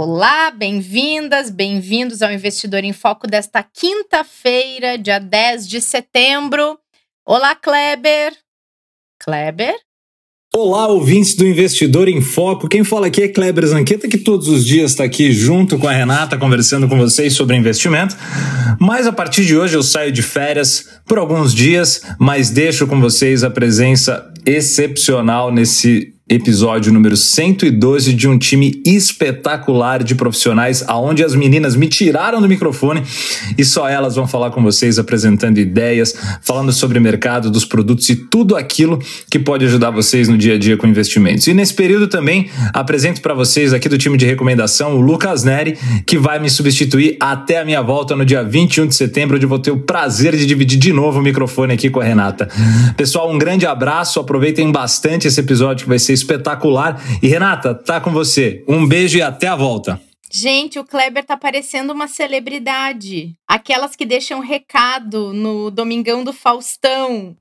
[0.00, 6.78] Olá, bem-vindas, bem-vindos ao Investidor em Foco desta quinta-feira, dia 10 de setembro.
[7.26, 8.32] Olá, Kleber.
[9.20, 9.74] Kleber?
[10.54, 12.68] Olá, ouvintes do Investidor em Foco.
[12.68, 15.92] Quem fala aqui é Kleber Zanqueta, que todos os dias está aqui junto com a
[15.92, 18.16] Renata, conversando com vocês sobre investimento.
[18.78, 23.00] Mas a partir de hoje eu saio de férias por alguns dias, mas deixo com
[23.00, 31.24] vocês a presença excepcional nesse episódio número 112 de um time espetacular de profissionais, aonde
[31.24, 33.02] as meninas me tiraram do microfone
[33.56, 38.16] e só elas vão falar com vocês, apresentando ideias, falando sobre mercado, dos produtos e
[38.16, 38.98] tudo aquilo
[39.30, 41.46] que pode ajudar vocês no dia a dia com investimentos.
[41.46, 45.78] E nesse período também apresento para vocês aqui do time de recomendação o Lucas Neri,
[46.06, 49.58] que vai me substituir até a minha volta no dia 21 de setembro, onde vou
[49.58, 52.48] ter o prazer de dividir de novo o microfone aqui com a Renata.
[52.96, 57.00] Pessoal, um grande abraço, aproveitem bastante esse episódio que vai ser espetacular.
[57.22, 58.64] E Renata, tá com você.
[58.68, 60.00] Um beijo e até a volta.
[60.30, 63.34] Gente, o Kleber tá parecendo uma celebridade.
[63.48, 67.34] Aquelas que deixam recado no Domingão do Faustão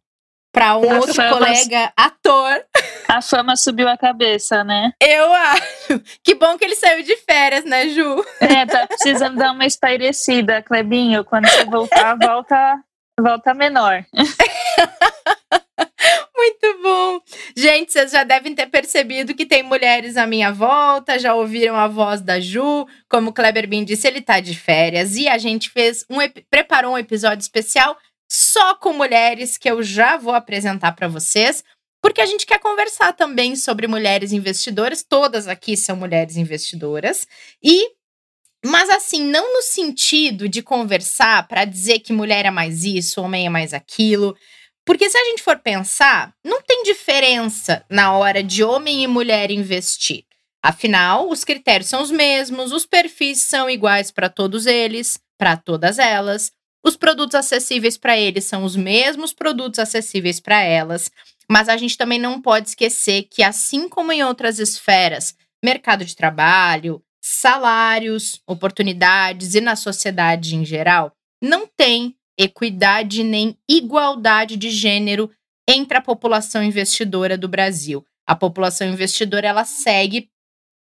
[0.54, 2.66] para um a outro fama, colega ator.
[3.08, 4.92] A fama subiu a cabeça, né?
[5.02, 6.02] Eu acho.
[6.24, 8.26] Que bom que ele saiu de férias, né, Ju?
[8.40, 11.24] É, tá precisando dar uma espairecida, Clebinho.
[11.24, 12.80] Quando você voltar, volta,
[13.20, 14.04] volta menor.
[16.48, 17.22] Muito bom.
[17.58, 21.90] Gente, vocês já devem ter percebido que tem mulheres à minha volta, já ouviram a
[21.90, 22.88] voz da Ju.
[23.10, 26.18] Como o Kleber bem disse, ele tá de férias e a gente fez um
[26.50, 27.98] preparou um episódio especial
[28.32, 31.64] só com mulheres que eu já vou apresentar para vocês,
[32.02, 35.04] porque a gente quer conversar também sobre mulheres investidoras.
[35.04, 37.28] Todas aqui são mulheres investidoras
[37.62, 37.92] e
[38.66, 43.46] mas assim, não no sentido de conversar para dizer que mulher é mais isso, homem
[43.46, 44.36] é mais aquilo.
[44.88, 49.52] Porque se a gente for pensar, não tem diferença na hora de homem e mulher
[49.52, 50.24] investir.
[50.64, 56.00] Afinal, os critérios são os mesmos, os perfis são iguais para todos eles, para todas
[56.00, 56.54] elas.
[56.82, 61.12] Os produtos acessíveis para eles são os mesmos produtos acessíveis para elas.
[61.52, 66.16] Mas a gente também não pode esquecer que, assim como em outras esferas, mercado de
[66.16, 71.12] trabalho, salários, oportunidades e na sociedade em geral,
[71.44, 75.30] não tem equidade nem igualdade de gênero
[75.68, 78.06] entre a população investidora do Brasil.
[78.28, 80.30] A população investidora ela segue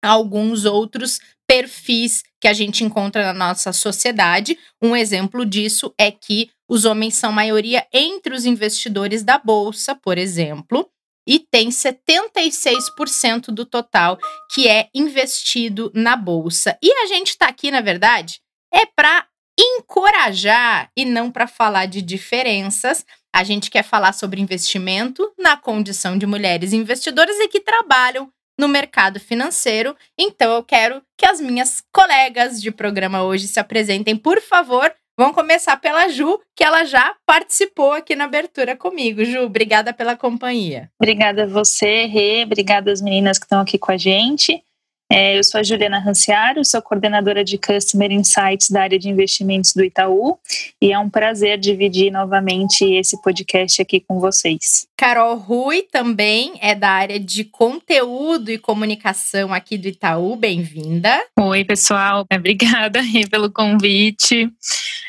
[0.02, 4.58] alguns outros perfis que a gente encontra na nossa sociedade.
[4.82, 10.18] Um exemplo disso é que os homens são maioria entre os investidores da bolsa, por
[10.18, 10.88] exemplo,
[11.26, 14.18] e tem 76% do total
[14.52, 16.78] que é investido na bolsa.
[16.82, 18.40] E a gente está aqui, na verdade,
[18.72, 19.26] é para
[19.58, 23.04] encorajar e não para falar de diferenças.
[23.34, 28.68] A gente quer falar sobre investimento na condição de mulheres investidoras e que trabalham no
[28.68, 29.94] mercado financeiro.
[30.18, 34.92] Então eu quero que as minhas colegas de programa hoje se apresentem, por favor.
[35.18, 39.24] Vamos começar pela Ju, que ela já participou aqui na abertura comigo.
[39.24, 40.90] Ju, obrigada pela companhia.
[41.00, 42.42] Obrigada a você, Rê.
[42.44, 44.62] Obrigada às meninas que estão aqui com a gente.
[45.10, 49.72] É, eu sou a Juliana Ranciaro, sou coordenadora de Customer Insights da área de investimentos
[49.72, 50.36] do Itaú
[50.82, 54.88] e é um prazer dividir novamente esse podcast aqui com vocês.
[54.96, 61.16] Carol Rui também é da área de conteúdo e comunicação aqui do Itaú, bem-vinda.
[61.38, 63.00] Oi, pessoal, obrigada
[63.30, 64.50] pelo convite.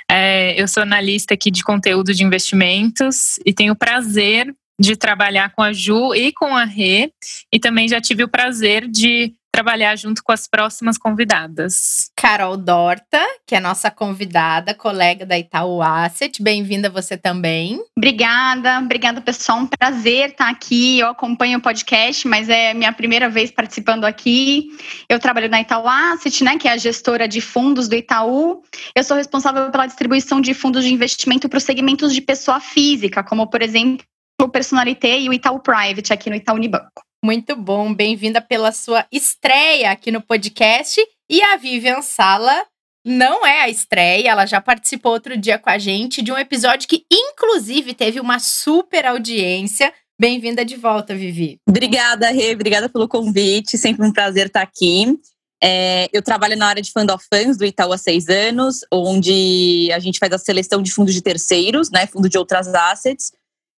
[0.09, 5.53] É, eu sou analista aqui de conteúdo de investimentos e tenho o prazer de trabalhar
[5.55, 7.11] com a Ju e com a Rê,
[7.51, 12.11] e também já tive o prazer de trabalhar junto com as próximas convidadas.
[12.15, 16.43] Carol Dorta, que é nossa convidada, colega da Itaú Asset.
[16.43, 17.81] Bem-vinda você também.
[17.97, 19.57] Obrigada, obrigada pessoal.
[19.57, 20.99] Um prazer estar aqui.
[20.99, 24.67] Eu acompanho o podcast, mas é minha primeira vez participando aqui.
[25.09, 28.61] Eu trabalho na Itaú Asset, né, que é a gestora de fundos do Itaú.
[28.93, 33.23] Eu sou responsável pela distribuição de fundos de investimento para os segmentos de pessoa física,
[33.23, 34.05] como por exemplo
[34.39, 37.06] o Personalité e o Itaú Private aqui no Itaú Unibanco.
[37.23, 41.01] Muito bom, bem-vinda pela sua estreia aqui no podcast.
[41.29, 42.65] E a Vivian Sala
[43.05, 46.87] não é a estreia, ela já participou outro dia com a gente de um episódio
[46.87, 49.91] que, inclusive, teve uma super audiência.
[50.19, 51.59] Bem-vinda de volta, Vivi.
[51.67, 55.17] Obrigada, Rê, obrigada pelo convite, sempre um prazer estar aqui.
[55.61, 59.89] É, eu trabalho na área de Fund of Funds do Itaú há seis anos, onde
[59.91, 63.31] a gente faz a seleção de fundos de terceiros, né, fundo de outras assets,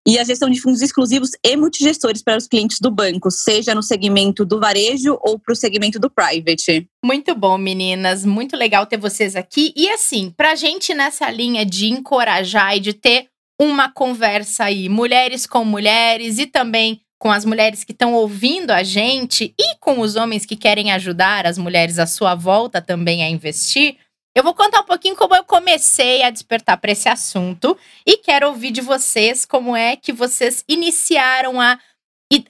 [0.08, 3.82] e a gestão de fundos exclusivos e multigestores para os clientes do banco, seja no
[3.82, 6.88] segmento do varejo ou para o segmento do private.
[7.05, 8.25] Muito bom, meninas.
[8.25, 9.70] Muito legal ter vocês aqui.
[9.76, 13.26] E assim, para a gente nessa linha de encorajar e de ter
[13.60, 18.82] uma conversa aí, mulheres com mulheres e também com as mulheres que estão ouvindo a
[18.82, 23.28] gente e com os homens que querem ajudar as mulheres à sua volta também a
[23.28, 23.96] investir.
[24.38, 27.76] Eu vou contar um pouquinho como eu comecei a despertar para esse assunto
[28.06, 31.76] e quero ouvir de vocês como é que vocês iniciaram a,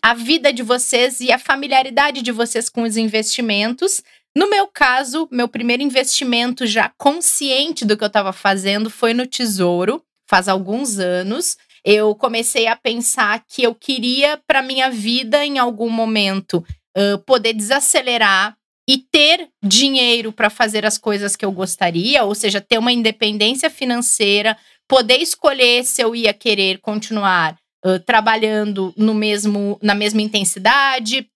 [0.02, 4.02] a vida de vocês e a familiaridade de vocês com os investimentos.
[4.36, 9.26] No meu caso, meu primeiro investimento já consciente do que eu estava fazendo foi no
[9.26, 11.56] Tesouro, faz alguns anos.
[11.82, 16.62] Eu comecei a pensar que eu queria para minha vida em algum momento
[16.94, 18.57] uh, poder desacelerar
[18.88, 23.68] e ter dinheiro para fazer as coisas que eu gostaria, ou seja, ter uma independência
[23.68, 24.56] financeira,
[24.88, 27.54] poder escolher se eu ia querer continuar
[27.84, 31.28] uh, trabalhando no mesmo na mesma intensidade,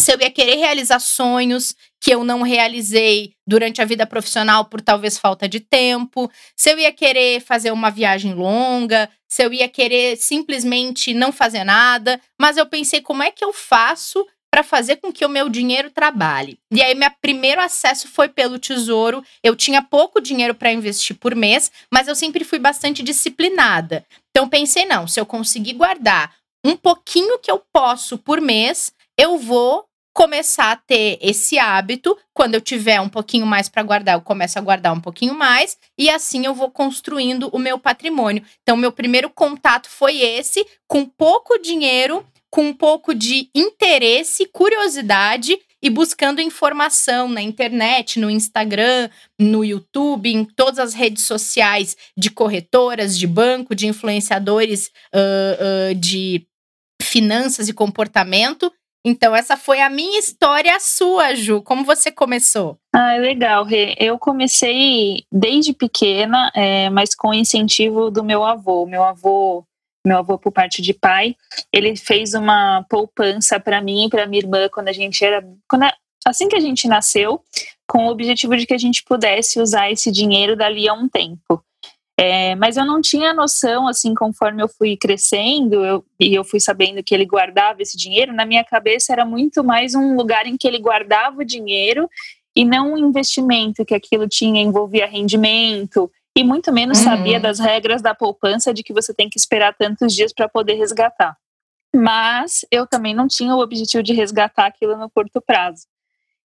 [0.00, 4.80] se eu ia querer realizar sonhos que eu não realizei durante a vida profissional por
[4.80, 9.68] talvez falta de tempo, se eu ia querer fazer uma viagem longa, se eu ia
[9.68, 14.98] querer simplesmente não fazer nada, mas eu pensei como é que eu faço para fazer
[14.98, 16.56] com que o meu dinheiro trabalhe.
[16.70, 19.20] E aí, meu primeiro acesso foi pelo Tesouro.
[19.42, 24.06] Eu tinha pouco dinheiro para investir por mês, mas eu sempre fui bastante disciplinada.
[24.30, 26.32] Então, pensei: não, se eu conseguir guardar
[26.64, 32.16] um pouquinho que eu posso por mês, eu vou começar a ter esse hábito.
[32.32, 35.76] Quando eu tiver um pouquinho mais para guardar, eu começo a guardar um pouquinho mais
[35.98, 38.44] e assim eu vou construindo o meu patrimônio.
[38.62, 42.24] Então, meu primeiro contato foi esse, com pouco dinheiro
[42.54, 50.32] com um pouco de interesse, curiosidade e buscando informação na internet, no Instagram, no YouTube,
[50.32, 56.46] em todas as redes sociais de corretoras, de banco, de influenciadores uh, uh, de
[57.02, 58.72] finanças e comportamento.
[59.04, 61.60] Então, essa foi a minha história, a sua, Ju.
[61.60, 62.78] Como você começou?
[62.94, 63.96] Ah, legal, Rê.
[63.98, 68.86] Eu comecei desde pequena, é, mas com incentivo do meu avô.
[68.86, 69.66] Meu avô
[70.06, 71.34] meu avô por parte de pai,
[71.72, 75.84] ele fez uma poupança para mim e para minha irmã quando a gente era, quando,
[76.26, 77.42] assim que a gente nasceu,
[77.86, 81.62] com o objetivo de que a gente pudesse usar esse dinheiro dali a um tempo.
[82.16, 86.60] É, mas eu não tinha noção, assim, conforme eu fui crescendo eu, e eu fui
[86.60, 90.56] sabendo que ele guardava esse dinheiro, na minha cabeça era muito mais um lugar em
[90.56, 92.08] que ele guardava o dinheiro
[92.54, 97.04] e não um investimento, que aquilo tinha, envolvia rendimento, e muito menos uhum.
[97.04, 100.74] sabia das regras da poupança de que você tem que esperar tantos dias para poder
[100.74, 101.36] resgatar.
[101.94, 105.86] Mas eu também não tinha o objetivo de resgatar aquilo no curto prazo.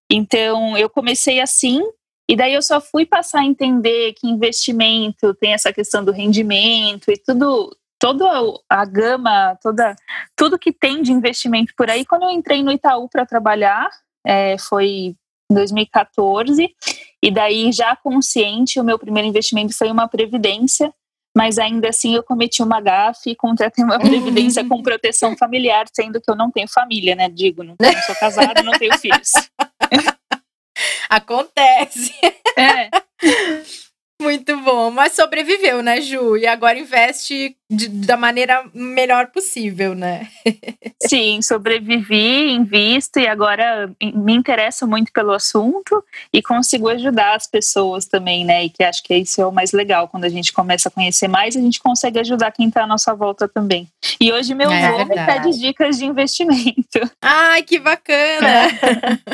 [0.08, 1.82] Então eu comecei assim,
[2.28, 7.10] e daí eu só fui passar a entender que investimento tem essa questão do rendimento
[7.10, 8.24] e tudo, toda
[8.68, 9.96] a gama, toda,
[10.36, 12.06] tudo que tem de investimento por aí.
[12.06, 13.90] Quando eu entrei no Itaú para trabalhar,
[14.24, 15.16] é, foi
[15.50, 16.74] em 2014,
[17.22, 20.92] e daí, já consciente, o meu primeiro investimento foi uma previdência,
[21.36, 26.20] mas ainda assim eu cometi uma gafe e contratei uma previdência com proteção familiar, sendo
[26.20, 27.28] que eu não tenho família, né?
[27.28, 29.30] Digo, não, não sou casada, não tenho filhos.
[31.10, 32.14] Acontece.
[32.56, 32.88] É.
[34.20, 36.36] Muito bom, mas sobreviveu, né, Ju?
[36.36, 40.28] E agora investe de, da maneira melhor possível, né?
[41.08, 48.04] Sim, sobrevivi, invisto e agora me interesso muito pelo assunto e consigo ajudar as pessoas
[48.04, 48.64] também, né?
[48.64, 50.06] E que acho que isso é o mais legal.
[50.06, 53.14] Quando a gente começa a conhecer mais, a gente consegue ajudar quem está à nossa
[53.14, 53.88] volta também.
[54.20, 57.00] E hoje meu é, nome pede dicas de investimento.
[57.22, 58.68] Ai, que bacana!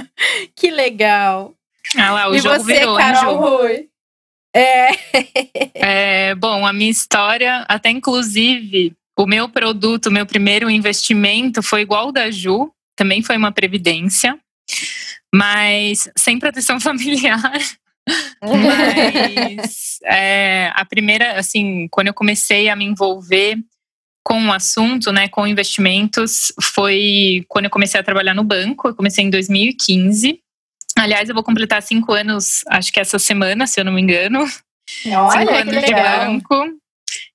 [0.55, 1.53] Que legal!
[1.97, 3.89] Ah lá, o e jogo você, virou, Carol Rui?
[4.57, 6.31] É.
[6.31, 6.35] é.
[6.35, 12.07] Bom, a minha história, até inclusive, o meu produto, o meu primeiro investimento foi igual
[12.07, 14.39] ao da Ju, também foi uma previdência,
[15.35, 17.53] mas sem proteção familiar.
[18.43, 23.59] mas é, a primeira, assim, quando eu comecei a me envolver
[24.25, 28.89] com o assunto, né, com investimentos, foi quando eu comecei a trabalhar no banco.
[28.89, 30.41] Eu comecei em 2015.
[30.99, 34.41] Aliás, eu vou completar cinco anos, acho que essa semana, se eu não me engano.
[34.41, 36.79] Olha, cinco anos de banco.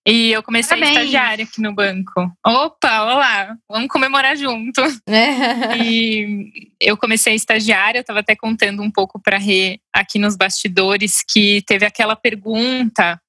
[0.06, 0.98] E eu comecei Parabéns.
[0.98, 2.32] estagiária aqui no banco.
[2.46, 4.82] Opa, olá, vamos comemorar junto.
[5.80, 11.24] e eu comecei estagiária, eu estava até contando um pouco para Rê aqui nos bastidores
[11.24, 13.22] que teve aquela pergunta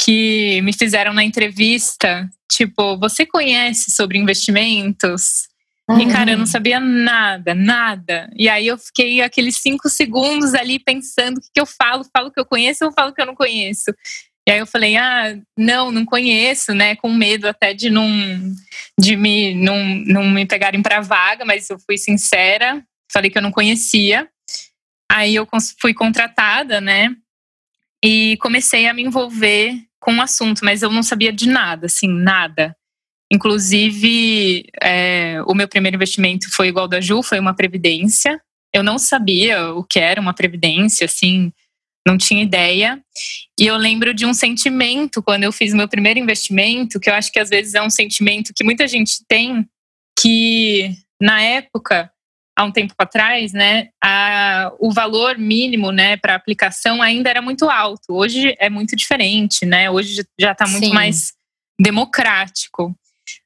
[0.00, 5.48] que me fizeram na entrevista, tipo, você conhece sobre investimentos?
[6.00, 8.30] E, cara, eu não sabia nada, nada.
[8.36, 12.30] E aí eu fiquei aqueles cinco segundos ali pensando o que, que eu falo, falo
[12.30, 13.92] que eu conheço ou falo que eu não conheço.
[14.46, 16.96] E aí eu falei, ah, não, não conheço, né?
[16.96, 18.08] Com medo até de não,
[18.98, 22.82] de me, não, não me pegarem para vaga, mas eu fui sincera,
[23.12, 24.28] falei que eu não conhecia.
[25.10, 25.46] Aí eu
[25.80, 27.14] fui contratada, né?
[28.04, 32.08] E comecei a me envolver com o assunto, mas eu não sabia de nada, assim,
[32.08, 32.76] nada.
[33.32, 38.38] Inclusive, é, o meu primeiro investimento foi igual da Ju, foi uma previdência.
[38.74, 41.50] Eu não sabia o que era uma previdência, assim,
[42.06, 43.02] não tinha ideia.
[43.58, 47.32] E eu lembro de um sentimento quando eu fiz meu primeiro investimento, que eu acho
[47.32, 49.66] que às vezes é um sentimento que muita gente tem,
[50.18, 52.12] que na época,
[52.54, 57.70] há um tempo atrás, né, a, o valor mínimo, né, para aplicação ainda era muito
[57.70, 58.12] alto.
[58.12, 59.90] Hoje é muito diferente, né?
[59.90, 60.92] Hoje já está muito Sim.
[60.92, 61.32] mais
[61.80, 62.94] democrático.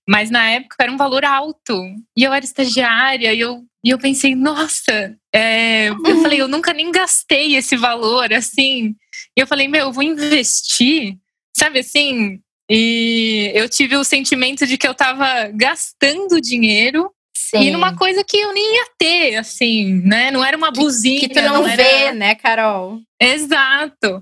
[0.08, 1.74] Mas na época era um valor alto.
[2.16, 6.72] E eu era estagiária e eu, e eu pensei, nossa, é, eu falei, eu nunca
[6.72, 8.94] nem gastei esse valor, assim.
[9.36, 11.16] E eu falei, meu, eu vou investir,
[11.56, 12.40] sabe assim?
[12.70, 17.60] E eu tive o sentimento de que eu estava gastando dinheiro Sim.
[17.60, 20.30] E numa coisa que eu nem ia ter, assim, né?
[20.30, 21.20] Não era uma blusinha.
[21.20, 22.98] Que, que tu não, não vê, né, Carol?
[23.20, 24.20] Exato.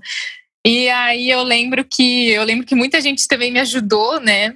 [0.65, 4.55] E aí eu lembro que eu lembro que muita gente também me ajudou, né?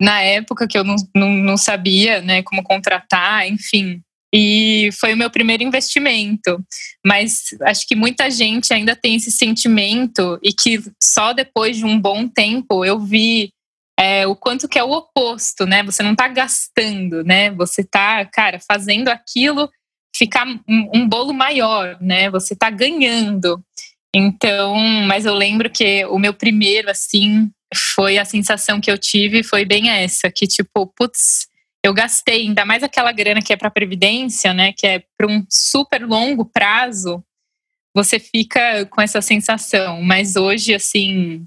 [0.00, 4.00] Na época que eu não, não, não sabia, né, como contratar, enfim.
[4.32, 6.62] E foi o meu primeiro investimento.
[7.04, 11.98] Mas acho que muita gente ainda tem esse sentimento e que só depois de um
[11.98, 13.50] bom tempo eu vi
[13.98, 15.82] é, o quanto que é o oposto, né?
[15.82, 17.50] Você não está gastando, né?
[17.52, 19.68] Você está, cara, fazendo aquilo
[20.14, 22.30] ficar um, um bolo maior, né?
[22.30, 23.62] Você está ganhando.
[24.14, 24.76] Então,
[25.06, 29.64] mas eu lembro que o meu primeiro, assim, foi a sensação que eu tive, foi
[29.64, 31.48] bem essa, que tipo, putz,
[31.84, 35.44] eu gastei ainda mais aquela grana que é para previdência, né, que é para um
[35.48, 37.22] super longo prazo,
[37.94, 40.02] você fica com essa sensação.
[40.02, 41.46] Mas hoje, assim,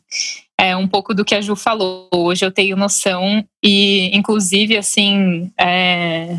[0.60, 2.10] é um pouco do que a Ju falou.
[2.14, 6.38] Hoje eu tenho noção e, inclusive, assim, é,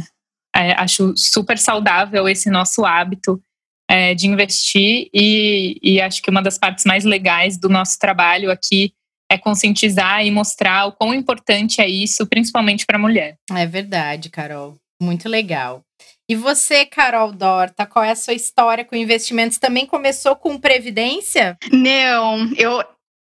[0.54, 3.42] é, acho super saudável esse nosso hábito
[3.88, 8.50] é, de investir e, e acho que uma das partes mais legais do nosso trabalho
[8.50, 8.92] aqui
[9.32, 13.36] é conscientizar e mostrar o quão importante é isso, principalmente para a mulher.
[13.50, 14.76] É verdade, Carol.
[15.00, 15.82] Muito legal.
[16.28, 19.58] E você, Carol Dorta, qual é a sua história com investimentos?
[19.58, 21.56] Também começou com previdência?
[21.72, 22.82] Não, eu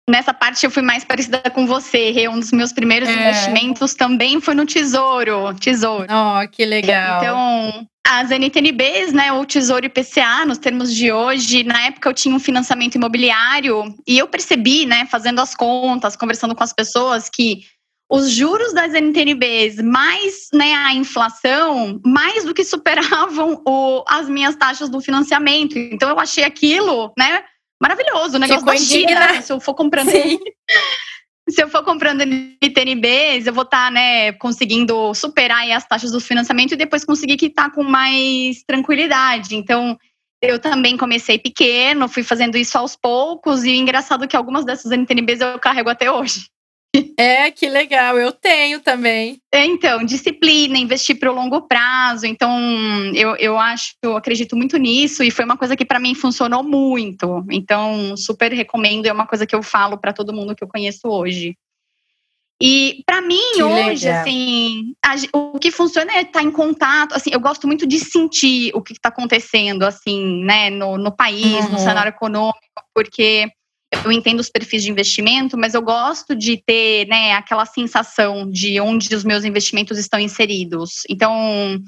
[0.10, 2.30] Nessa parte eu fui mais parecida com você.
[2.30, 3.14] Um dos meus primeiros é.
[3.14, 5.54] investimentos também foi no Tesouro.
[5.56, 6.08] Tesouro.
[6.10, 7.18] Oh, que legal.
[7.18, 12.34] Então, as NTNBs, né, ou Tesouro IPCA, nos termos de hoje, na época eu tinha
[12.34, 17.64] um financiamento imobiliário e eu percebi, né, fazendo as contas, conversando com as pessoas, que
[18.10, 24.56] os juros das NTNBs mais né, a inflação, mais do que superavam o, as minhas
[24.56, 25.78] taxas do financiamento.
[25.78, 27.44] Então eu achei aquilo, né?
[27.82, 28.38] maravilhoso.
[28.38, 30.10] O negócio Ficou da China, se eu for comprando.
[31.50, 36.20] Se eu for comprando NTNBs, eu vou estar, tá, né, conseguindo superar as taxas do
[36.20, 39.56] financiamento e depois conseguir quitar com mais tranquilidade.
[39.56, 39.98] Então,
[40.42, 45.42] eu também comecei pequeno, fui fazendo isso aos poucos, e engraçado que algumas dessas NTNBs
[45.42, 46.48] eu carrego até hoje.
[47.20, 49.42] É, que legal, eu tenho também.
[49.52, 52.28] É, então, disciplina, investir para o longo prazo.
[52.28, 52.52] Então,
[53.16, 56.64] eu, eu acho, eu acredito muito nisso e foi uma coisa que para mim funcionou
[56.64, 57.44] muito.
[57.50, 61.08] Então, super recomendo, é uma coisa que eu falo para todo mundo que eu conheço
[61.08, 61.58] hoje.
[62.62, 64.22] E para mim que hoje, legal.
[64.22, 67.14] assim, a, o que funciona é estar tá em contato.
[67.14, 71.66] Assim, eu gosto muito de sentir o que está acontecendo, assim, né, no, no país,
[71.66, 71.74] uhum.
[71.74, 72.60] no cenário econômico,
[72.96, 73.52] porque
[73.92, 78.80] eu entendo os perfis de investimento, mas eu gosto de ter né, aquela sensação de
[78.82, 81.04] onde os meus investimentos estão inseridos.
[81.10, 81.82] Então,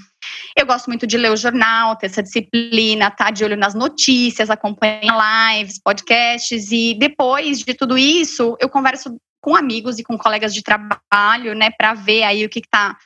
[0.58, 3.74] eu gosto muito de ler o jornal, ter essa disciplina, estar tá de olho nas
[3.74, 10.18] notícias, acompanhar lives, podcasts, e depois de tudo isso, eu converso com amigos e com
[10.18, 12.98] colegas de trabalho, né, para ver aí o que está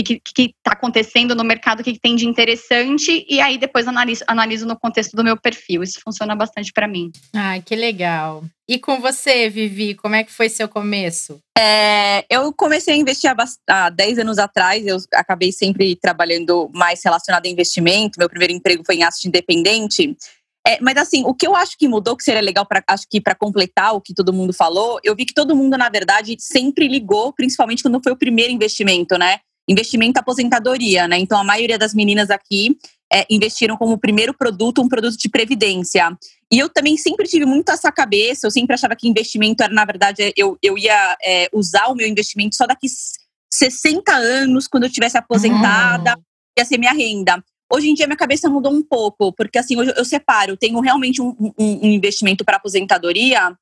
[0.00, 3.86] o que está acontecendo no mercado, o que, que, tem de interessante, e aí depois
[3.86, 5.82] analiso, analiso no contexto do meu perfil.
[5.82, 7.12] Isso funciona bastante para mim.
[7.34, 8.42] Ah, que legal.
[8.68, 11.38] E com você, Vivi, como é que foi seu começo?
[11.58, 17.02] É, eu comecei a investir há, há 10 anos atrás, eu acabei sempre trabalhando mais
[17.04, 18.18] relacionado a investimento.
[18.18, 20.16] Meu primeiro emprego foi em asset independente.
[20.66, 23.20] É, mas assim, o que eu acho que mudou, que seria legal para acho que
[23.20, 26.86] para completar o que todo mundo falou, eu vi que todo mundo na verdade sempre
[26.86, 29.40] ligou, principalmente quando foi o primeiro investimento, né?
[29.68, 31.18] Investimento aposentadoria, né?
[31.18, 32.76] Então a maioria das meninas aqui
[33.12, 36.16] é, investiram como primeiro produto um produto de previdência.
[36.50, 39.84] E eu também sempre tive muito essa cabeça, eu sempre achava que investimento era, na
[39.84, 42.86] verdade, eu, eu ia é, usar o meu investimento só daqui
[43.52, 46.14] 60 anos, quando eu tivesse aposentada.
[46.16, 46.22] Uhum.
[46.58, 47.42] ia ser minha renda.
[47.72, 51.22] Hoje em dia minha cabeça mudou um pouco, porque assim, hoje eu separo, tenho realmente
[51.22, 53.56] um, um, um investimento para aposentadoria,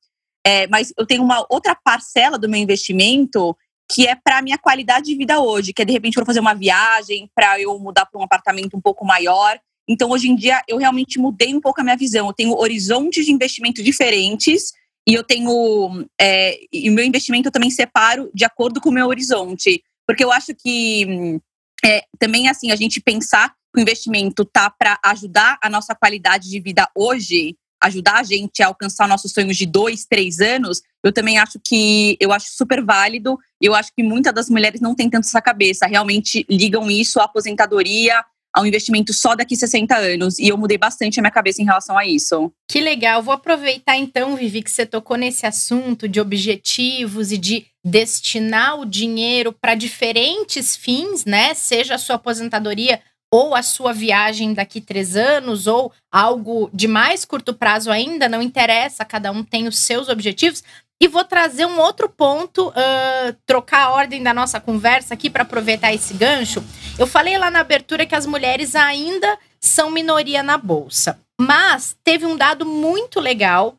[0.45, 3.55] é, mas eu tenho uma outra parcela do meu investimento
[3.93, 6.53] que é para minha qualidade de vida hoje, que é de repente para fazer uma
[6.53, 9.59] viagem, para eu mudar para um apartamento um pouco maior.
[9.87, 12.27] Então, hoje em dia, eu realmente mudei um pouco a minha visão.
[12.27, 14.71] Eu tenho horizontes de investimento diferentes
[15.07, 16.05] e eu tenho.
[16.19, 19.83] É, e o meu investimento eu também separo de acordo com o meu horizonte.
[20.07, 21.39] Porque eu acho que
[21.83, 26.49] é, também, assim, a gente pensar que o investimento tá para ajudar a nossa qualidade
[26.49, 31.11] de vida hoje, ajudar a gente a alcançar nossos sonhos de dois, três anos, eu
[31.11, 33.37] também acho que eu acho super válido.
[33.59, 37.23] Eu acho que muitas das mulheres não têm tanto essa cabeça, realmente ligam isso à
[37.23, 38.23] aposentadoria,
[38.53, 40.37] a um investimento só daqui 60 anos.
[40.37, 42.51] E eu mudei bastante a minha cabeça em relação a isso.
[42.69, 43.23] Que legal.
[43.23, 48.85] Vou aproveitar então, Vivi, que você tocou nesse assunto de objetivos e de destinar o
[48.85, 51.53] dinheiro para diferentes fins, né?
[51.53, 57.23] Seja a sua aposentadoria ou a sua viagem daqui três anos, ou algo de mais
[57.23, 60.61] curto prazo ainda, não interessa, cada um tem os seus objetivos.
[60.99, 65.43] E vou trazer um outro ponto, uh, trocar a ordem da nossa conversa aqui para
[65.43, 66.63] aproveitar esse gancho.
[66.99, 72.25] Eu falei lá na abertura que as mulheres ainda são minoria na bolsa, mas teve
[72.25, 73.75] um dado muito legal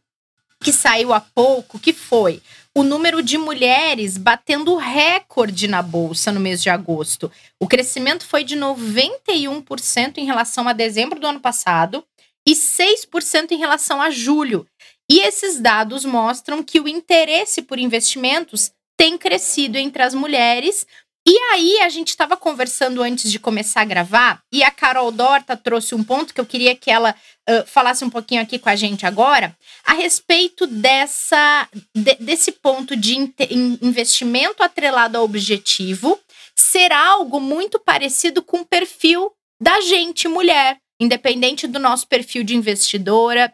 [0.59, 2.41] que saiu há pouco, que foi
[2.75, 7.31] o número de mulheres batendo recorde na bolsa no mês de agosto.
[7.61, 12.05] O crescimento foi de 91% em relação a dezembro do ano passado
[12.47, 14.67] e 6% em relação a julho.
[15.11, 20.87] E esses dados mostram que o interesse por investimentos tem crescido entre as mulheres.
[21.27, 25.57] E aí, a gente estava conversando antes de começar a gravar, e a Carol Dorta
[25.57, 27.15] trouxe um ponto que eu queria que ela
[27.49, 32.97] uh, falasse um pouquinho aqui com a gente agora, a respeito dessa, de, desse ponto
[32.97, 33.33] de in
[33.81, 36.19] investimento atrelado ao objetivo
[36.57, 42.57] ser algo muito parecido com o perfil da gente, mulher, independente do nosso perfil de
[42.57, 43.53] investidora,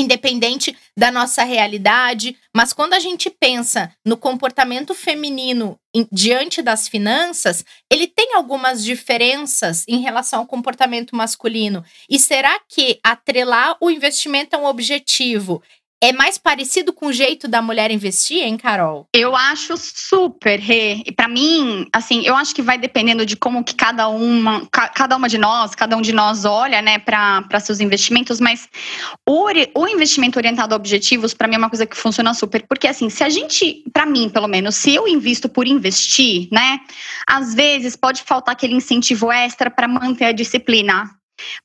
[0.00, 6.88] independente da nossa realidade, mas quando a gente pensa no comportamento feminino em, diante das
[6.88, 11.84] finanças, ele tem algumas diferenças em relação ao comportamento masculino.
[12.08, 15.62] E será que atrelar o investimento a um objetivo
[16.02, 19.06] é mais parecido com o jeito da mulher investir, hein, Carol?
[19.14, 21.02] Eu acho super, Rê.
[21.04, 25.16] E para mim, assim, eu acho que vai dependendo de como que cada uma, cada
[25.16, 28.66] uma de nós, cada um de nós olha, né, para seus investimentos, mas
[29.28, 32.66] o, o investimento orientado a objetivos, para mim, é uma coisa que funciona super.
[32.66, 36.80] Porque, assim, se a gente, para mim, pelo menos, se eu invisto por investir, né,
[37.26, 41.10] às vezes pode faltar aquele incentivo extra para manter a disciplina,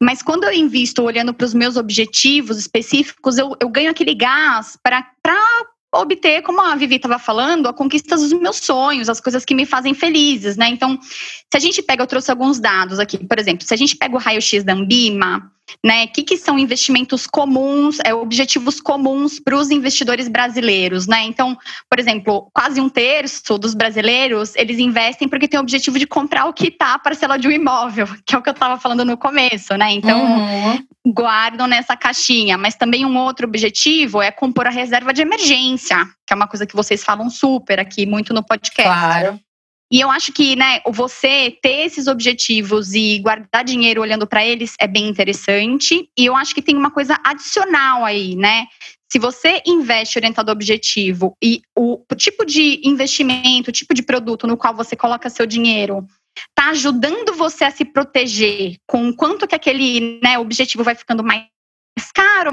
[0.02, 4.78] mas quando eu invisto olhando para os meus objetivos específicos, eu, eu ganho aquele gás
[4.82, 5.06] para
[5.94, 9.66] obter, como a Vivi estava falando, a conquista dos meus sonhos, as coisas que me
[9.66, 10.68] fazem felizes, né?
[10.68, 13.96] Então, se a gente pega, eu trouxe alguns dados aqui, por exemplo, se a gente
[13.96, 15.52] pega o raio-x da Ambima,
[15.84, 16.06] né?
[16.06, 21.24] O que, que são investimentos comuns, é, objetivos comuns para os investidores brasileiros, né?
[21.24, 21.58] Então,
[21.90, 26.46] por exemplo, quase um terço dos brasileiros eles investem porque tem o objetivo de comprar
[26.46, 29.06] o que está a parcela de um imóvel, que é o que eu estava falando
[29.06, 29.92] no começo, né?
[29.92, 30.84] Então, uhum.
[31.08, 32.58] guardam nessa caixinha.
[32.58, 36.66] Mas também um outro objetivo é compor a reserva de emergência, que é uma coisa
[36.66, 38.84] que vocês falam super aqui, muito no podcast.
[38.84, 39.40] Claro.
[39.96, 44.76] E eu acho que, né, você ter esses objetivos e guardar dinheiro olhando para eles
[44.78, 46.10] é bem interessante.
[46.20, 48.66] E eu acho que tem uma coisa adicional aí, né?
[49.10, 54.46] Se você investe orientado ao objetivo e o, tipo de investimento, o tipo de produto
[54.46, 56.06] no qual você coloca seu dinheiro
[56.50, 61.46] está ajudando você a se proteger com quanto que aquele né, objetivo vai ficando mais
[62.14, 62.52] caro,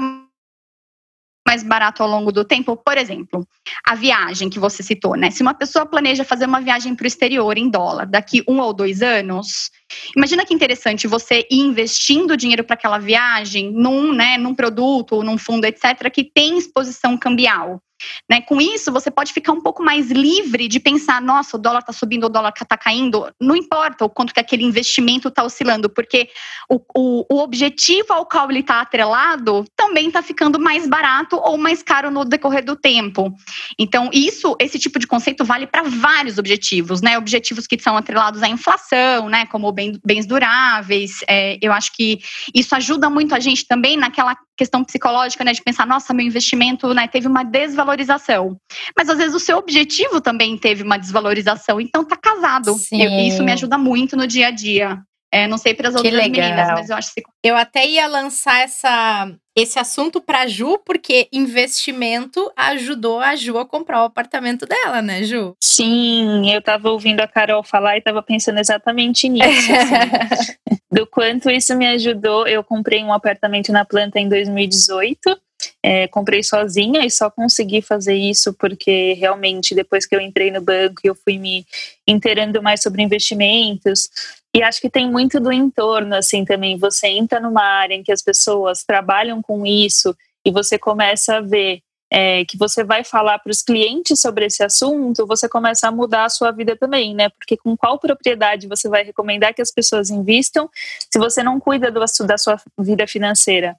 [1.45, 2.77] mais barato ao longo do tempo?
[2.77, 3.47] Por exemplo,
[3.85, 5.29] a viagem que você citou, né?
[5.29, 8.73] Se uma pessoa planeja fazer uma viagem para o exterior em dólar daqui um ou
[8.73, 9.69] dois anos,
[10.15, 15.37] imagina que interessante você ir investindo dinheiro para aquela viagem num, né, num produto, num
[15.37, 17.81] fundo, etc., que tem exposição cambial.
[18.29, 18.41] Né?
[18.41, 21.93] Com isso, você pode ficar um pouco mais livre de pensar: nossa, o dólar está
[21.93, 23.29] subindo, o dólar está caindo.
[23.39, 26.29] Não importa o quanto que aquele investimento está oscilando, porque
[26.69, 31.57] o, o, o, objetivo ao qual ele está atrelado também está ficando mais barato ou
[31.57, 33.33] mais caro no decorrer do tempo.
[33.77, 37.17] Então, isso, esse tipo de conceito vale para vários objetivos, né?
[37.17, 39.45] Objetivos que são atrelados à inflação, né?
[39.47, 41.19] Como bem, bens duráveis.
[41.27, 42.19] É, eu acho que
[42.53, 45.51] isso ajuda muito a gente também naquela questão psicológica, né?
[45.51, 48.57] De pensar, nossa, meu investimento né, teve uma desvalorização.
[48.95, 52.75] Mas às vezes o seu objetivo também teve uma desvalorização, então tá casado.
[52.91, 55.01] Eu, isso me ajuda muito no dia a dia.
[55.33, 57.23] É, não sei para as outras meninas, mas eu acho que.
[57.43, 63.65] Eu até ia lançar essa, esse assunto para Ju, porque investimento ajudou a Ju a
[63.65, 65.55] comprar o apartamento dela, né, Ju?
[65.59, 69.47] Sim, eu estava ouvindo a Carol falar e estava pensando exatamente nisso.
[69.49, 70.53] Assim.
[70.93, 72.47] do quanto isso me ajudou.
[72.47, 75.35] Eu comprei um apartamento na planta em 2018.
[75.81, 80.59] É, comprei sozinha e só consegui fazer isso porque realmente depois que eu entrei no
[80.59, 81.65] banco eu fui me
[82.05, 84.09] inteirando mais sobre investimentos
[84.55, 88.11] e acho que tem muito do entorno assim também você entra numa área em que
[88.11, 91.81] as pessoas trabalham com isso e você começa a ver
[92.13, 96.25] é, que você vai falar para os clientes sobre esse assunto, você começa a mudar
[96.25, 97.29] a sua vida também, né?
[97.29, 100.69] Porque com qual propriedade você vai recomendar que as pessoas investam
[101.11, 103.75] se você não cuida do, da sua vida financeira?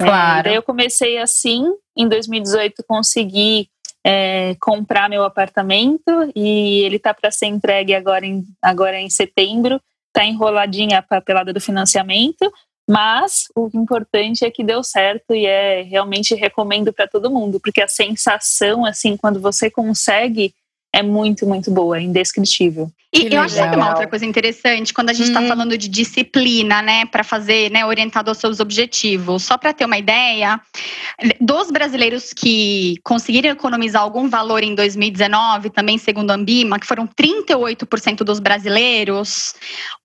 [0.00, 0.38] É, claro.
[0.38, 1.64] É, daí eu comecei assim,
[1.96, 3.68] em 2018 consegui
[4.04, 9.80] é, comprar meu apartamento e ele tá para ser entregue agora em, agora em setembro.
[10.12, 12.52] Tá enroladinha a papelada do financiamento,
[12.88, 17.80] mas o importante é que deu certo e é realmente recomendo para todo mundo, porque
[17.80, 20.54] a sensação assim quando você consegue
[20.92, 22.90] é muito, muito boa, é indescritível.
[23.14, 25.46] E eu acho que uma outra coisa interessante, quando a gente está hum.
[25.46, 29.42] falando de disciplina, né, para fazer, né, orientado aos seus objetivos.
[29.42, 30.58] Só para ter uma ideia,
[31.38, 37.06] dos brasileiros que conseguiram economizar algum valor em 2019, também segundo a Ambima, que foram
[37.06, 39.54] 38% dos brasileiros,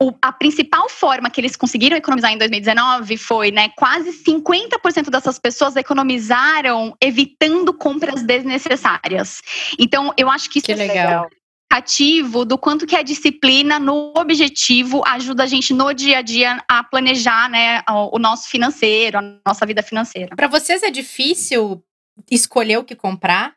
[0.01, 5.39] o, a principal forma que eles conseguiram economizar em 2019 foi, né, quase 50% dessas
[5.39, 9.41] pessoas economizaram evitando compras desnecessárias.
[9.79, 11.29] Então, eu acho que isso que legal
[11.69, 16.63] ativo do quanto que a disciplina no objetivo ajuda a gente no dia a dia
[16.67, 20.35] a planejar, né, o nosso financeiro, a nossa vida financeira.
[20.35, 21.83] Para vocês é difícil
[22.31, 23.55] escolher o que comprar,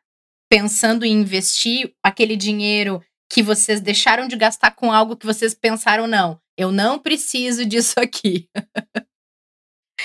[0.49, 3.03] pensando em investir aquele dinheiro
[3.33, 7.95] que vocês deixaram de gastar com algo que vocês pensaram não, eu não preciso disso
[7.99, 8.49] aqui.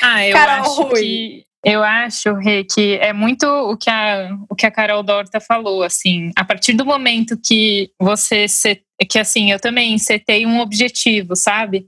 [0.01, 1.01] Ah, eu Carol acho Rui.
[1.01, 5.39] que eu acho, Rê, que é muito o que a, o que a Carol Dorta
[5.39, 10.60] falou, assim, a partir do momento que você, set, que assim, eu também setei um
[10.60, 11.88] objetivo, sabe?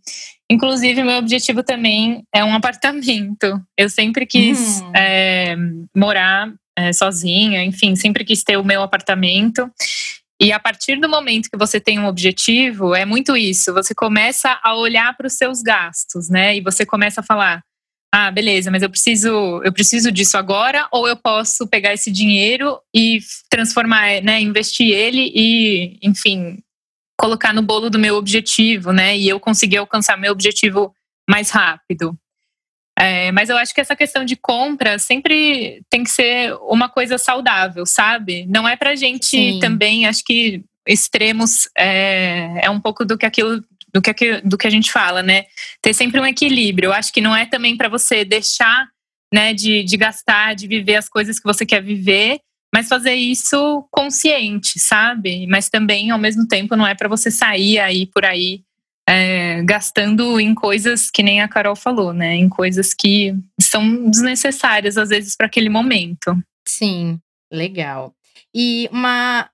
[0.50, 3.62] Inclusive, meu objetivo também é um apartamento.
[3.78, 4.92] Eu sempre quis uhum.
[4.96, 5.56] é,
[5.96, 9.70] morar é, sozinha, enfim, sempre quis ter o meu apartamento.
[10.42, 13.74] E a partir do momento que você tem um objetivo, é muito isso.
[13.74, 16.56] Você começa a olhar para os seus gastos, né?
[16.56, 17.62] E você começa a falar:
[18.14, 22.80] ah, beleza, mas eu preciso, eu preciso disso agora, ou eu posso pegar esse dinheiro
[22.96, 26.60] e transformar, né, investir ele e, enfim,
[27.20, 30.94] colocar no bolo do meu objetivo, né, e eu conseguir alcançar meu objetivo
[31.30, 32.18] mais rápido.
[33.00, 37.20] É, mas eu acho que essa questão de compra sempre tem que ser uma coisa
[37.20, 38.48] saudável, sabe?
[38.48, 39.60] Não é pra gente Sim.
[39.60, 44.68] também, acho que extremos é, é um pouco do que aquilo do que, do que
[44.68, 45.46] a gente fala, né?
[45.82, 46.88] Ter sempre um equilíbrio.
[46.88, 48.88] Eu acho que não é também para você deixar
[49.34, 52.40] né, de, de gastar, de viver as coisas que você quer viver,
[52.74, 55.48] mas fazer isso consciente, sabe?
[55.48, 58.62] Mas também, ao mesmo tempo, não é para você sair aí por aí
[59.08, 62.36] é, gastando em coisas que nem a Carol falou, né?
[62.36, 66.38] Em coisas que são desnecessárias, às vezes, para aquele momento.
[66.68, 67.18] Sim,
[67.52, 68.14] legal.
[68.54, 69.50] E uma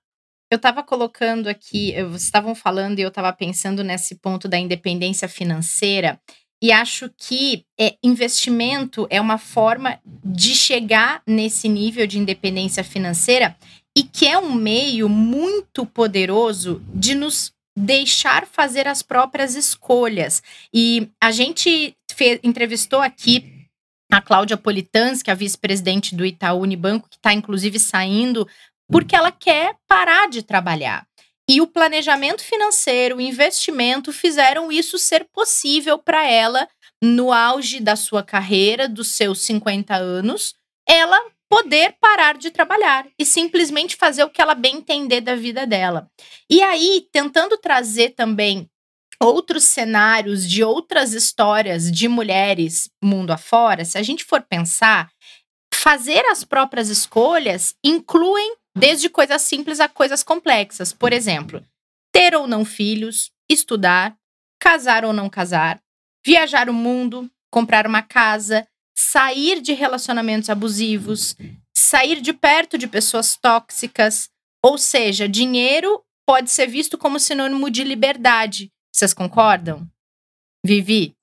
[0.54, 5.28] eu estava colocando aqui, vocês estavam falando e eu estava pensando nesse ponto da independência
[5.28, 6.20] financeira.
[6.62, 13.56] E acho que é, investimento é uma forma de chegar nesse nível de independência financeira
[13.96, 20.40] e que é um meio muito poderoso de nos deixar fazer as próprias escolhas.
[20.72, 23.66] E a gente fez, entrevistou aqui
[24.10, 28.46] a Cláudia Politans, que é a vice-presidente do Itaú Unibanco, que está inclusive saindo
[28.90, 31.06] porque ela quer parar de trabalhar.
[31.48, 36.66] E o planejamento financeiro, o investimento fizeram isso ser possível para ela
[37.02, 40.54] no auge da sua carreira, dos seus 50 anos,
[40.88, 45.66] ela poder parar de trabalhar e simplesmente fazer o que ela bem entender da vida
[45.66, 46.10] dela.
[46.50, 48.68] E aí, tentando trazer também
[49.22, 55.10] outros cenários de outras histórias de mulheres mundo afora, se a gente for pensar,
[55.72, 60.92] fazer as próprias escolhas incluem desde coisas simples a coisas complexas.
[60.92, 61.64] Por exemplo,
[62.12, 64.16] ter ou não filhos, estudar,
[64.60, 65.80] casar ou não casar,
[66.24, 71.36] viajar o mundo, comprar uma casa, sair de relacionamentos abusivos,
[71.76, 74.28] sair de perto de pessoas tóxicas.
[74.64, 78.72] Ou seja, dinheiro pode ser visto como sinônimo de liberdade.
[78.92, 79.86] Vocês concordam?
[80.64, 81.14] Vivi?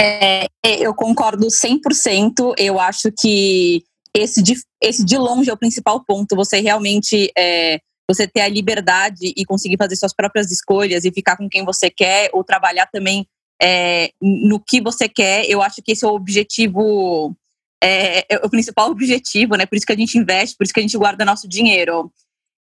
[0.00, 2.54] É, eu concordo 100%.
[2.56, 6.36] Eu acho que esse de, esse de longe é o principal ponto.
[6.36, 11.36] Você realmente é, você ter a liberdade e conseguir fazer suas próprias escolhas e ficar
[11.36, 13.26] com quem você quer ou trabalhar também
[13.62, 15.48] é, no que você quer.
[15.48, 17.36] Eu acho que esse é o objetivo,
[17.82, 19.66] é, é, o principal objetivo, né?
[19.66, 22.12] Por isso que a gente investe, por isso que a gente guarda nosso dinheiro.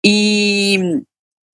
[0.05, 0.79] E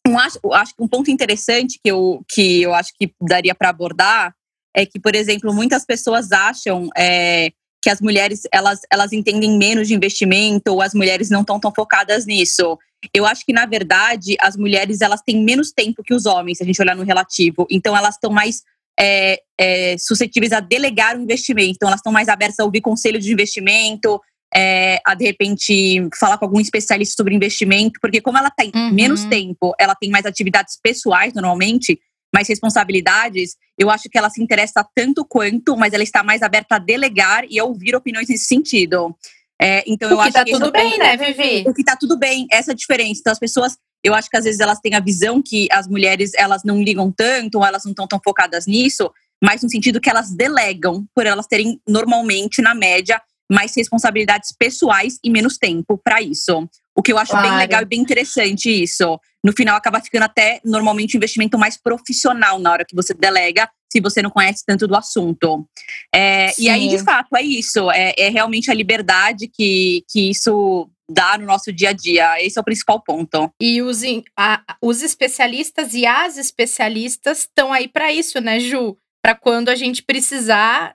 [0.06, 3.70] um, acho, acho que um ponto interessante que eu, que eu acho que daria para
[3.70, 4.34] abordar
[4.76, 7.52] é que, por exemplo, muitas pessoas acham é,
[7.84, 11.70] que as mulheres elas, elas entendem menos de investimento ou as mulheres não estão tão
[11.70, 12.78] focadas nisso.
[13.12, 16.64] Eu acho que, na verdade, as mulheres elas têm menos tempo que os homens, se
[16.64, 17.66] a gente olhar no relativo.
[17.70, 18.62] Então, elas estão mais
[18.98, 21.72] é, é, suscetíveis a delegar o investimento.
[21.76, 24.18] Então, elas estão mais abertas a ouvir conselho de investimento,
[24.56, 28.94] é, a de repente falar com algum especialista sobre investimento, porque como ela tem uhum.
[28.94, 32.00] menos tempo, ela tem mais atividades pessoais normalmente,
[32.34, 36.74] mais responsabilidades, eu acho que ela se interessa tanto quanto, mas ela está mais aberta
[36.74, 39.16] a delegar e a ouvir opiniões nesse sentido.
[39.62, 41.64] É, então o eu acho tá que tudo bem, né, Vivi?
[41.68, 43.20] O que tá tudo bem, essa é a diferença.
[43.20, 46.32] Então as pessoas, eu acho que às vezes elas têm a visão que as mulheres
[46.34, 49.08] elas não ligam tanto, ou elas não estão tão focadas nisso,
[49.42, 55.20] mas no sentido que elas delegam por elas terem normalmente na média mais responsabilidades pessoais
[55.22, 56.68] e menos tempo para isso.
[56.96, 57.48] O que eu acho claro.
[57.48, 59.18] bem legal e bem interessante isso.
[59.42, 63.68] No final acaba ficando até normalmente um investimento mais profissional na hora que você delega,
[63.92, 65.68] se você não conhece tanto do assunto.
[66.14, 67.90] É, e aí, de fato, é isso.
[67.90, 72.42] É, é realmente a liberdade que, que isso dá no nosso dia a dia.
[72.42, 73.50] Esse é o principal ponto.
[73.60, 74.02] E os,
[74.36, 78.96] a, os especialistas e as especialistas estão aí para isso, né, Ju?
[79.22, 80.94] Para quando a gente precisar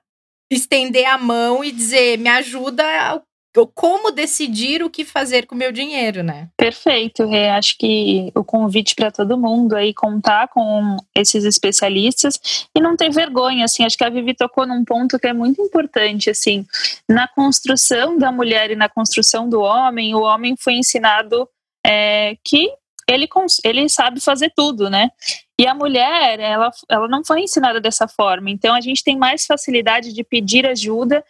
[0.52, 3.22] estender a mão e dizer, me ajuda
[3.74, 6.50] como decidir o que fazer com o meu dinheiro, né?
[6.56, 7.50] Perfeito, Rê.
[7.50, 13.10] Acho que o convite para todo mundo aí contar com esses especialistas e não ter
[13.12, 16.66] vergonha, assim, acho que a Vivi tocou num ponto que é muito importante, assim,
[17.08, 21.50] na construção da mulher e na construção do homem, o homem foi ensinado
[21.86, 22.72] é, que
[23.10, 23.28] ele,
[23.64, 25.10] ele sabe fazer tudo, né?
[25.60, 28.50] E a mulher, ela, ela não foi ensinada dessa forma.
[28.50, 31.24] Então, a gente tem mais facilidade de pedir ajuda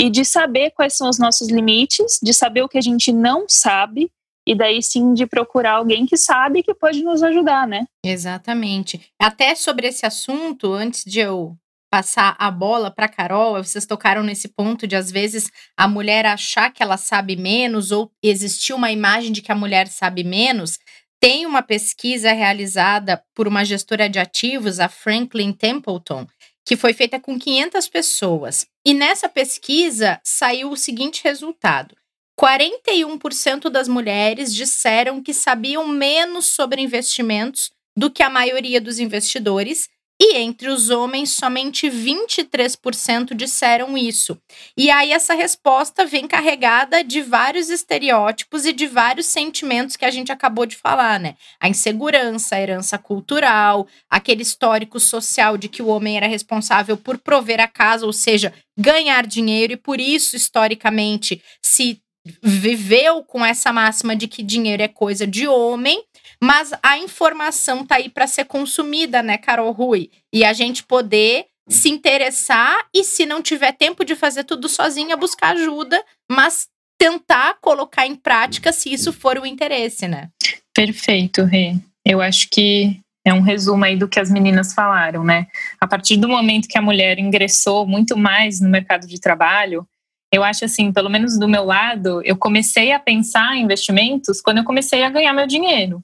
[0.00, 3.46] e de saber quais são os nossos limites, de saber o que a gente não
[3.48, 4.10] sabe
[4.46, 7.86] e daí sim de procurar alguém que sabe que pode nos ajudar, né?
[8.04, 9.00] Exatamente.
[9.20, 11.56] Até sobre esse assunto, antes de eu
[11.90, 16.72] passar a bola para Carol, vocês tocaram nesse ponto de às vezes a mulher achar
[16.72, 20.78] que ela sabe menos ou existir uma imagem de que a mulher sabe menos.
[21.20, 26.26] Tem uma pesquisa realizada por uma gestora de ativos, a Franklin Templeton,
[26.64, 28.66] que foi feita com 500 pessoas.
[28.84, 31.96] E nessa pesquisa saiu o seguinte resultado:
[32.40, 39.88] 41% das mulheres disseram que sabiam menos sobre investimentos do que a maioria dos investidores
[40.20, 44.38] e entre os homens, somente 23% disseram isso.
[44.76, 50.10] E aí, essa resposta vem carregada de vários estereótipos e de vários sentimentos que a
[50.10, 51.34] gente acabou de falar, né?
[51.60, 57.18] A insegurança, a herança cultural, aquele histórico social de que o homem era responsável por
[57.18, 62.00] prover a casa, ou seja, ganhar dinheiro, e por isso, historicamente, se
[62.42, 66.02] viveu com essa máxima de que dinheiro é coisa de homem,
[66.42, 70.10] mas a informação tá aí para ser consumida, né, Carol Rui?
[70.32, 75.16] E a gente poder se interessar e se não tiver tempo de fazer tudo sozinha,
[75.16, 80.28] buscar ajuda, mas tentar colocar em prática se isso for o interesse, né?
[80.74, 81.76] Perfeito, Rê.
[82.04, 85.46] Eu acho que é um resumo aí do que as meninas falaram, né?
[85.80, 89.86] A partir do momento que a mulher ingressou muito mais no mercado de trabalho,
[90.34, 94.58] eu acho assim, pelo menos do meu lado, eu comecei a pensar em investimentos quando
[94.58, 96.02] eu comecei a ganhar meu dinheiro.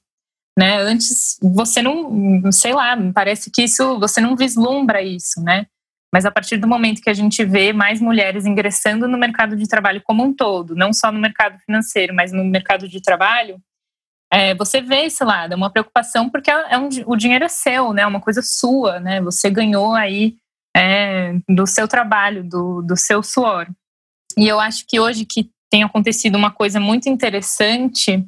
[0.59, 0.79] Né?
[0.79, 5.67] Antes você não, sei lá, parece que isso você não vislumbra isso, né?
[6.13, 9.69] Mas a partir do momento que a gente vê mais mulheres ingressando no mercado de
[9.69, 13.61] trabalho como um todo, não só no mercado financeiro, mas no mercado de trabalho,
[14.33, 17.93] é, você vê esse lado, é uma preocupação porque é um, o dinheiro é seu,
[17.93, 18.03] né?
[18.03, 19.21] É uma coisa sua, né?
[19.23, 20.37] Você ganhou aí
[20.77, 23.67] é, do seu trabalho, do, do seu suor.
[24.39, 28.25] E eu acho que hoje que tem acontecido uma coisa muito interessante,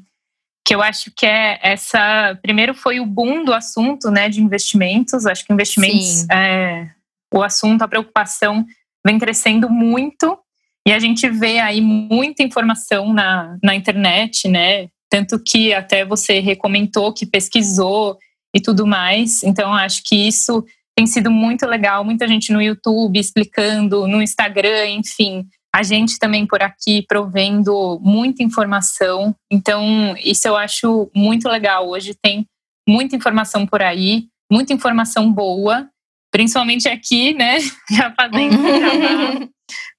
[0.64, 2.38] que eu acho que é essa.
[2.40, 5.26] Primeiro foi o boom do assunto, né, de investimentos.
[5.26, 6.88] Acho que investimentos, é,
[7.34, 8.64] o assunto, a preocupação
[9.04, 10.38] vem crescendo muito.
[10.86, 14.88] E a gente vê aí muita informação na, na internet, né?
[15.10, 18.18] Tanto que até você recomendou que pesquisou
[18.54, 19.42] e tudo mais.
[19.42, 20.64] Então, acho que isso
[20.96, 22.04] tem sido muito legal.
[22.04, 28.42] Muita gente no YouTube explicando, no Instagram, enfim, a gente também por aqui provendo muita
[28.42, 29.34] informação.
[29.50, 31.88] Então, isso eu acho muito legal.
[31.88, 32.46] Hoje tem
[32.86, 35.88] muita informação por aí, muita informação boa,
[36.30, 37.58] principalmente aqui, né?
[37.90, 38.56] Já fazendo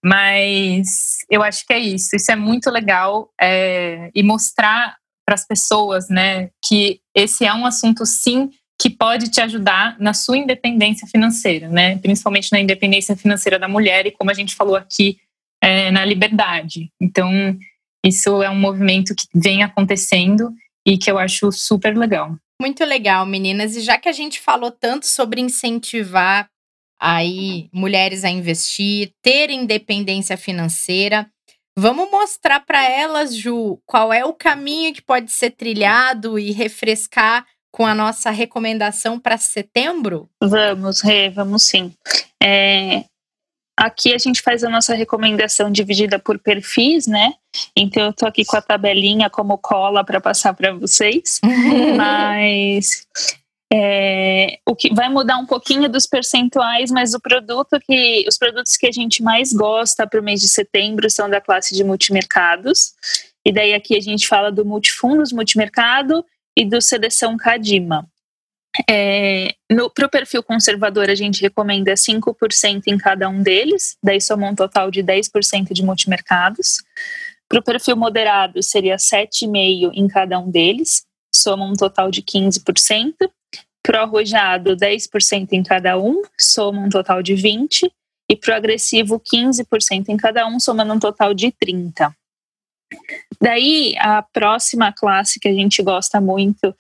[0.03, 2.15] Mas eu acho que é isso.
[2.15, 7.65] Isso é muito legal é, e mostrar para as pessoas, né, que esse é um
[7.65, 11.97] assunto sim que pode te ajudar na sua independência financeira, né?
[11.99, 15.17] Principalmente na independência financeira da mulher e como a gente falou aqui
[15.63, 16.91] é, na liberdade.
[17.01, 17.57] Então,
[18.05, 20.53] isso é um movimento que vem acontecendo
[20.85, 22.35] e que eu acho super legal.
[22.61, 23.77] Muito legal, meninas.
[23.77, 26.49] E já que a gente falou tanto sobre incentivar
[26.99, 31.29] aí mulheres a investir, ter independência financeira.
[31.77, 37.45] Vamos mostrar para elas, Ju, qual é o caminho que pode ser trilhado e refrescar
[37.71, 40.29] com a nossa recomendação para setembro?
[40.41, 41.91] Vamos, Rê, vamos sim.
[42.41, 43.05] É,
[43.77, 47.33] aqui a gente faz a nossa recomendação dividida por perfis, né?
[47.75, 51.39] Então eu tô aqui com a tabelinha como cola para passar para vocês,
[51.97, 53.05] mas
[53.75, 58.77] é, o que vai mudar um pouquinho dos percentuais, mas o produto que os produtos
[58.77, 62.93] que a gente mais gosta para o mês de setembro são da classe de multimercados.
[63.45, 66.23] E daí aqui a gente fala do multifundos, multimercado
[66.55, 68.07] e do seleção Cadima.
[68.89, 69.55] É,
[69.93, 74.55] para o perfil conservador, a gente recomenda 5% em cada um deles, daí soma um
[74.55, 76.77] total de 10% de multimercados.
[77.47, 83.13] Para o perfil moderado, seria 7,5% em cada um deles, soma um total de 15%.
[83.83, 87.91] Pro arrojado, 10% em cada um, soma um total de 20%.
[88.29, 92.13] E pro agressivo, 15% em cada um, somando um total de 30%.
[93.41, 96.75] Daí, a próxima classe que a gente gosta muito,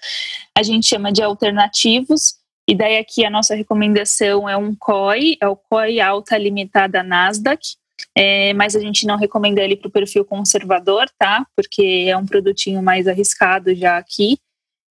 [0.57, 2.35] a gente chama de alternativos.
[2.67, 7.75] E daí aqui a nossa recomendação é um COI, é o COI Alta Limitada Nasdaq,
[8.15, 11.45] é, mas a gente não recomenda ele para o perfil conservador, tá?
[11.55, 14.37] Porque é um produtinho mais arriscado já aqui.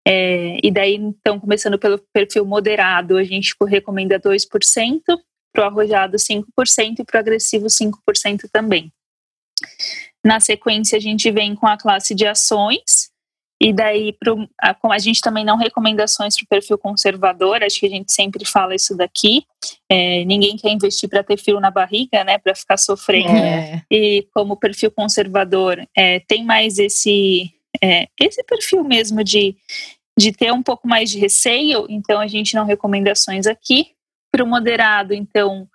[0.07, 5.01] É, e daí, então, começando pelo perfil moderado, a gente recomenda 2%,
[5.53, 8.93] para o arrojado 5% e para o agressivo 5% também.
[10.25, 13.13] Na sequência, a gente vem com a classe de ações,
[13.63, 17.79] e daí, pro, a, a gente também não recomenda ações para o perfil conservador, acho
[17.79, 19.47] que a gente sempre fala isso daqui.
[19.89, 22.39] É, ninguém quer investir para ter fio na barriga, né?
[22.39, 23.31] Para ficar sofrendo.
[23.31, 23.81] É.
[23.89, 29.57] E como perfil conservador é, tem mais esse é, esse perfil mesmo de,
[30.19, 33.93] de ter um pouco mais de receio, então a gente não recomenda ações aqui.
[34.33, 35.69] Para o moderado, então,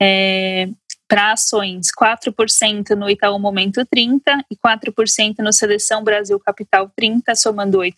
[0.00, 0.68] é,
[1.08, 7.78] para ações, 4% no Itaú Momento 30 e 4% no Seleção Brasil Capital 30, somando
[7.78, 7.94] 8%.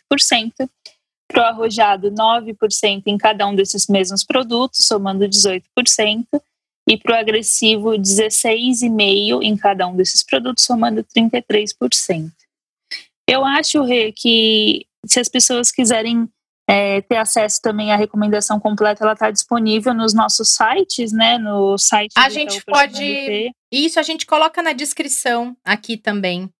[1.30, 5.62] Para o arrojado, 9% em cada um desses mesmos produtos, somando 18%.
[6.88, 12.30] E para o agressivo, 16,5% em cada um desses produtos, somando 33%.
[13.28, 16.26] Eu acho, Rê, que se as pessoas quiserem
[16.68, 21.38] é, ter acesso também à recomendação completa, ela está disponível nos nossos sites, né?
[21.38, 22.12] No site.
[22.14, 23.50] A gente pode.
[23.72, 26.50] Isso a gente coloca na descrição aqui também.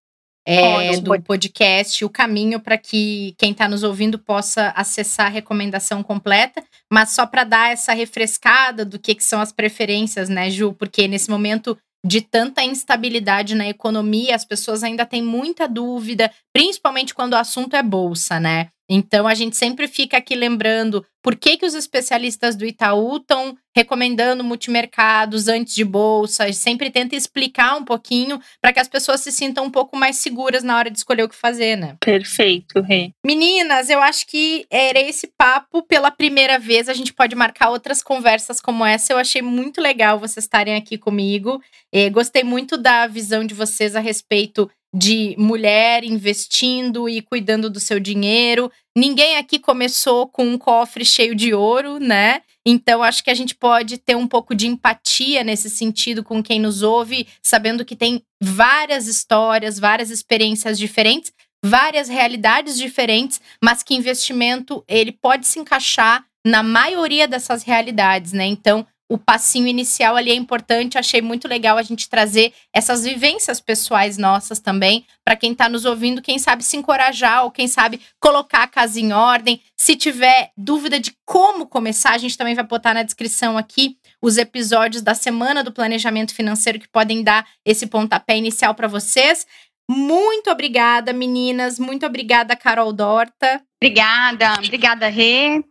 [0.50, 6.02] É, do podcast, o caminho para que quem está nos ouvindo possa acessar a recomendação
[6.02, 10.72] completa, mas só para dar essa refrescada do que, que são as preferências, né, Ju?
[10.72, 17.12] Porque nesse momento de tanta instabilidade na economia, as pessoas ainda têm muita dúvida, principalmente
[17.12, 18.70] quando o assunto é bolsa, né?
[18.88, 23.56] Então a gente sempre fica aqui lembrando por que, que os especialistas do Itaú estão
[23.76, 29.30] recomendando multimercados antes de bolsa, sempre tenta explicar um pouquinho para que as pessoas se
[29.30, 31.96] sintam um pouco mais seguras na hora de escolher o que fazer, né?
[32.00, 33.12] Perfeito, Rê.
[33.24, 36.88] Meninas, eu acho que era esse papo pela primeira vez.
[36.88, 39.12] A gente pode marcar outras conversas como essa.
[39.12, 41.62] Eu achei muito legal vocês estarem aqui comigo.
[41.92, 47.78] Eh, gostei muito da visão de vocês a respeito de mulher investindo e cuidando do
[47.78, 48.70] seu dinheiro.
[48.96, 52.42] Ninguém aqui começou com um cofre cheio de ouro, né?
[52.66, 56.60] Então acho que a gente pode ter um pouco de empatia nesse sentido com quem
[56.60, 61.32] nos ouve, sabendo que tem várias histórias, várias experiências diferentes,
[61.64, 68.46] várias realidades diferentes, mas que investimento ele pode se encaixar na maioria dessas realidades, né?
[68.46, 70.98] Então, o passinho inicial ali é importante.
[70.98, 75.84] Achei muito legal a gente trazer essas vivências pessoais nossas também, para quem está nos
[75.84, 79.62] ouvindo, quem sabe se encorajar ou quem sabe colocar a casa em ordem.
[79.76, 84.36] Se tiver dúvida de como começar, a gente também vai botar na descrição aqui os
[84.36, 89.46] episódios da semana do planejamento financeiro que podem dar esse pontapé inicial para vocês.
[89.90, 91.78] Muito obrigada, meninas.
[91.78, 93.62] Muito obrigada, Carol Dorta.
[93.80, 95.64] Obrigada, obrigada, Rê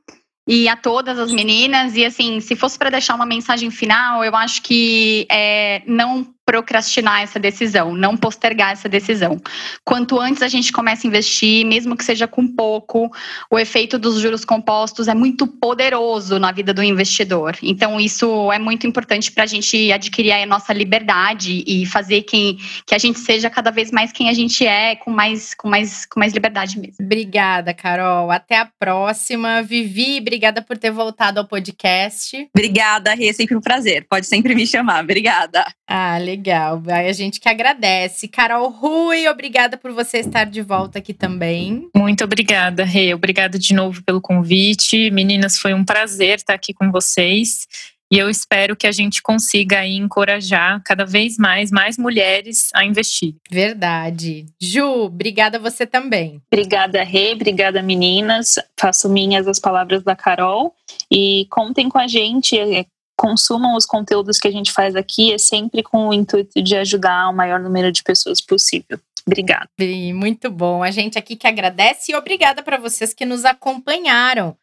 [0.47, 1.95] e a todas as meninas.
[1.95, 7.23] E assim, se fosse para deixar uma mensagem final, eu acho que é, não procrastinar
[7.23, 9.37] essa decisão, não postergar essa decisão.
[9.83, 13.11] Quanto antes a gente começa a investir, mesmo que seja com pouco,
[13.51, 17.57] o efeito dos juros compostos é muito poderoso na vida do investidor.
[17.61, 22.57] Então, isso é muito importante para a gente adquirir a nossa liberdade e fazer quem,
[22.85, 26.05] que a gente seja cada vez mais quem a gente é, com mais, com mais,
[26.05, 26.95] com mais liberdade mesmo.
[27.01, 28.31] Obrigada, Carol.
[28.31, 29.61] Até a próxima.
[29.61, 32.47] Vivi, obrigada por ter voltado ao podcast.
[32.55, 33.27] Obrigada, Rê.
[33.27, 34.07] É sempre um prazer.
[34.09, 35.03] Pode sempre me chamar.
[35.03, 35.65] Obrigada.
[35.85, 36.81] Ah, legal legal.
[36.87, 38.27] A gente que agradece.
[38.27, 41.89] Carol Rui, obrigada por você estar de volta aqui também.
[41.95, 43.13] Muito obrigada, Rê.
[43.13, 45.09] Obrigada de novo pelo convite.
[45.11, 47.67] Meninas, foi um prazer estar aqui com vocês.
[48.09, 52.85] E eu espero que a gente consiga aí encorajar cada vez mais mais mulheres a
[52.85, 53.35] investir.
[53.51, 54.45] Verdade.
[54.61, 56.41] Ju, obrigada você também.
[56.49, 58.55] Obrigada, Rê, obrigada, meninas.
[58.79, 60.73] Faço minhas as palavras da Carol
[61.11, 62.85] e contem com a gente, é,
[63.17, 67.29] consumam os conteúdos que a gente faz aqui, é sempre com o intuito de ajudar
[67.29, 68.99] o maior número de pessoas possível.
[69.25, 69.67] Obrigada.
[70.13, 70.81] Muito bom.
[70.81, 74.55] A gente aqui que agradece e obrigada para vocês que nos acompanharam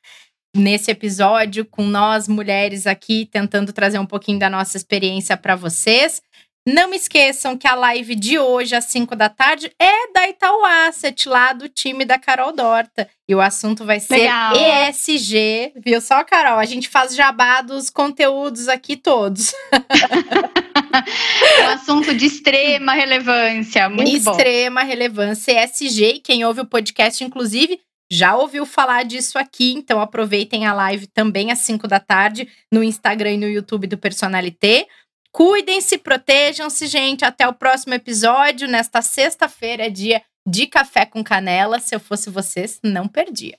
[0.57, 6.23] nesse episódio com nós mulheres aqui tentando trazer um pouquinho da nossa experiência para vocês.
[6.67, 11.29] Não esqueçam que a live de hoje, às 5 da tarde, é da Itaú Asset,
[11.29, 13.07] lá do time da Carol Dorta.
[13.29, 14.55] E o assunto vai ser Legal.
[14.57, 15.75] ESG.
[15.85, 16.59] Viu só, Carol?
[16.59, 19.53] A gente faz jabá dos conteúdos aqui todos.
[19.73, 23.87] é um assunto de extrema relevância.
[23.91, 24.87] Muito extrema bom.
[24.87, 25.65] relevância.
[25.65, 27.79] ESG, quem ouve o podcast, inclusive,
[28.11, 32.83] já ouviu falar disso aqui, então aproveitem a live também às 5 da tarde no
[32.83, 34.87] Instagram e no YouTube do Personalité.
[35.35, 37.25] Cuidem-se, protejam-se, gente.
[37.25, 38.69] Até o próximo episódio.
[38.69, 41.81] Nesta sexta-feira é dia de café com canela.
[41.81, 43.59] Se eu fosse vocês, não perdia.